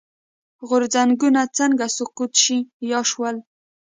[0.67, 2.57] غورځنګونه څنګه سقوط شي
[2.91, 3.35] یا شول.